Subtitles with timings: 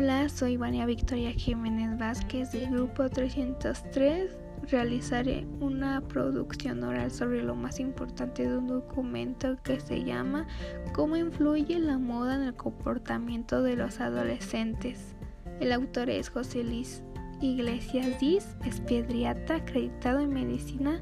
[0.00, 4.30] Hola, soy Vania Victoria Jiménez Vázquez del grupo 303.
[4.70, 10.46] Realizaré una producción oral sobre lo más importante de un documento que se llama
[10.92, 15.16] ¿Cómo influye la moda en el comportamiento de los adolescentes?
[15.58, 17.02] El autor es José Luis
[17.40, 21.00] Iglesias Diz, es pediatra acreditado en medicina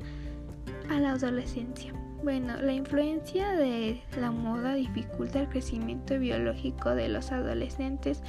[0.88, 1.92] a la adolescencia.
[2.22, 8.22] Bueno, la influencia de la moda dificulta el crecimiento biológico de los adolescentes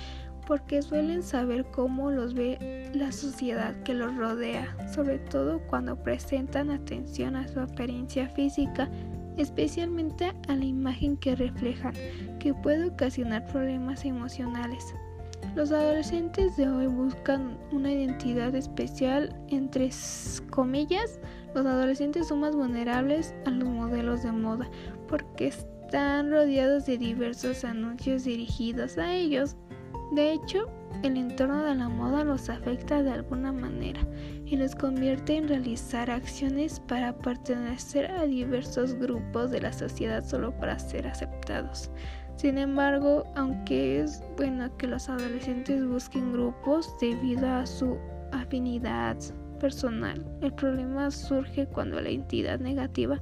[0.47, 6.71] porque suelen saber cómo los ve la sociedad que los rodea, sobre todo cuando presentan
[6.71, 8.89] atención a su apariencia física,
[9.35, 11.93] especialmente a la imagen que reflejan,
[12.39, 14.95] que puede ocasionar problemas emocionales.
[15.55, 19.89] Los adolescentes de hoy buscan una identidad especial, entre
[20.49, 21.19] comillas,
[21.53, 24.69] los adolescentes son más vulnerables a los modelos de moda
[25.07, 29.55] porque están rodeados de diversos anuncios dirigidos a ellos.
[30.11, 30.69] De hecho,
[31.03, 34.02] el entorno de la moda los afecta de alguna manera
[34.45, 40.58] y los convierte en realizar acciones para pertenecer a diversos grupos de la sociedad solo
[40.58, 41.91] para ser aceptados.
[42.38, 47.97] Sin embargo, aunque es bueno que los adolescentes busquen grupos debido a su
[48.31, 49.17] afinidad
[49.59, 53.19] personal, el problema surge cuando la entidad negativa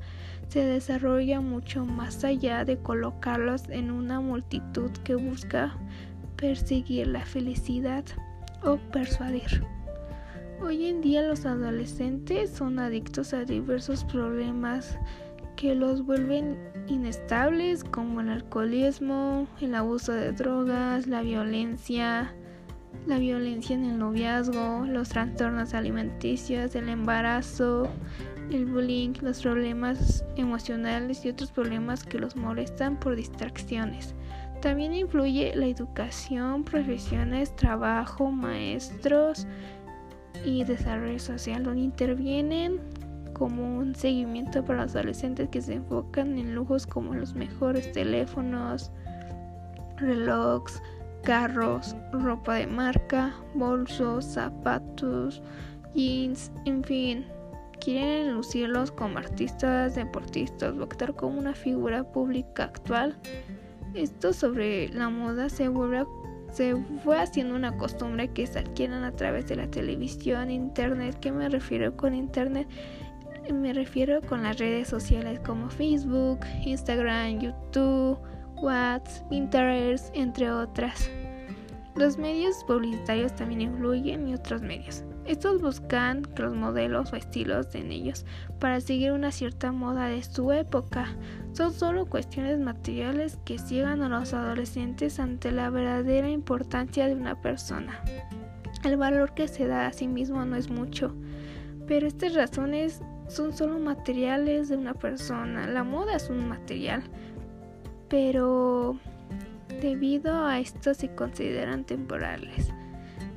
[0.49, 5.75] se desarrolla mucho más allá de colocarlos en una multitud que busca
[6.37, 8.03] perseguir la felicidad
[8.63, 9.63] o persuadir.
[10.61, 14.97] Hoy en día los adolescentes son adictos a diversos problemas
[15.55, 22.33] que los vuelven inestables como el alcoholismo, el abuso de drogas, la violencia,
[23.05, 27.89] la violencia en el noviazgo, los trastornos alimenticios, el embarazo,
[28.51, 34.15] el bullying, los problemas emocionales y otros problemas que los molestan por distracciones.
[34.65, 39.45] También influye la educación, profesiones, trabajo, maestros
[40.43, 42.79] y desarrollo social, donde intervienen
[43.33, 48.91] como un seguimiento para los adolescentes que se enfocan en lujos como los mejores teléfonos,
[49.97, 50.81] relojes,
[51.21, 55.43] carros, ropa de marca, bolsos, zapatos,
[55.93, 57.25] jeans, en fin.
[57.79, 63.15] Quieren lucirlos como artistas, deportistas o actuar como una figura pública actual.
[63.95, 65.71] Esto sobre la moda se
[66.51, 71.17] se fue haciendo una costumbre que se adquieran a través de la televisión, internet.
[71.21, 72.67] ¿Qué me refiero con internet?
[73.53, 78.17] Me refiero con las redes sociales como Facebook, Instagram, YouTube,
[78.61, 81.09] WhatsApp, Pinterest, entre otras.
[81.95, 85.03] Los medios publicitarios también influyen y otros medios.
[85.25, 88.25] Estos buscan que los modelos o estilos en ellos
[88.59, 91.07] para seguir una cierta moda de su época.
[91.53, 97.41] Son solo cuestiones materiales que ciegan a los adolescentes ante la verdadera importancia de una
[97.41, 98.03] persona.
[98.83, 101.15] El valor que se da a sí mismo no es mucho,
[101.87, 105.65] pero estas razones son solo materiales de una persona.
[105.65, 107.01] La moda es un material,
[108.09, 108.99] pero
[109.81, 112.71] debido a esto se consideran temporales.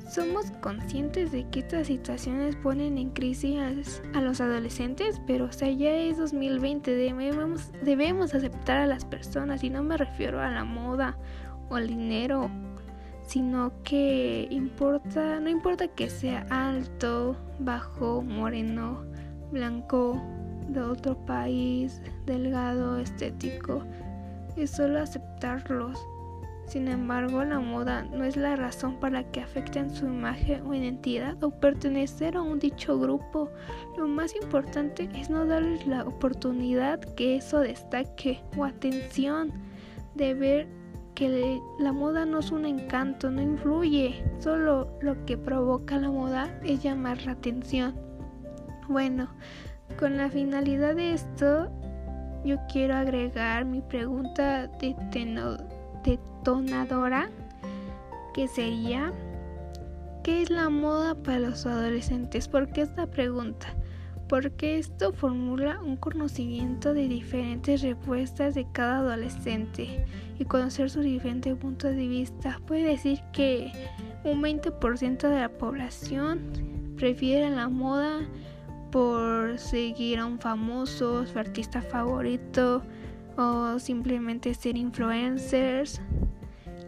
[0.09, 5.69] Somos conscientes de que estas situaciones ponen en crisis a los adolescentes, pero o sea,
[5.69, 10.63] ya es 2020, debemos, debemos aceptar a las personas y no me refiero a la
[10.63, 11.15] moda
[11.69, 12.49] o al dinero,
[13.27, 19.05] sino que importa, no importa que sea alto, bajo, moreno,
[19.51, 20.19] blanco,
[20.69, 23.83] de otro país, delgado, estético,
[24.55, 25.99] es solo aceptarlos.
[26.69, 31.43] Sin embargo, la moda no es la razón para que afecten su imagen o identidad
[31.43, 33.49] o pertenecer a un dicho grupo.
[33.97, 39.51] Lo más importante es no darles la oportunidad que eso destaque o atención
[40.13, 40.67] de ver
[41.15, 44.23] que la moda no es un encanto, no influye.
[44.37, 47.95] Solo lo que provoca la moda es llamar la atención.
[48.87, 49.27] Bueno,
[49.97, 51.71] con la finalidad de esto,
[52.45, 54.69] yo quiero agregar mi pregunta
[56.03, 57.29] detonadora,
[58.33, 59.11] que sería,
[60.23, 62.47] ¿qué es la moda para los adolescentes?
[62.47, 63.75] ¿Por qué esta pregunta?
[64.27, 70.05] Porque esto formula un conocimiento de diferentes respuestas de cada adolescente
[70.37, 72.59] y conocer su diferente punto de vista.
[72.67, 73.71] Puede decir que
[74.23, 76.39] un 20% de la población
[76.95, 78.27] prefiere la moda
[78.91, 82.83] por seguir a un famoso, su artista favorito
[83.39, 86.01] o simplemente ser influencers.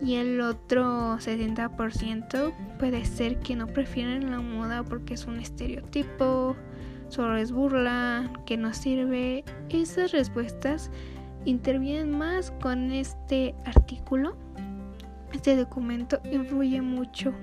[0.04, 6.56] Y el otro 70% puede ser que no prefieren la moda porque es un estereotipo,
[7.08, 9.46] solo es burla, que no sirve.
[9.70, 10.90] Esas respuestas
[11.46, 14.36] intervienen más con este artículo
[15.34, 17.34] Este documento influye mucho.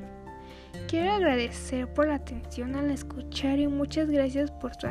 [0.89, 4.87] Quiero agradecer por la atención al escuchar y muchas gracias por su,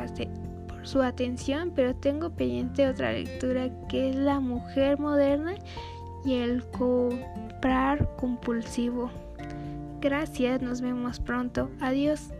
[0.88, 5.54] su atención, pero tengo pendiente otra lectura que es La mujer moderna
[6.24, 9.10] y el comprar compulsivo.
[10.00, 11.70] Gracias, nos vemos pronto.
[11.80, 12.30] Adiós.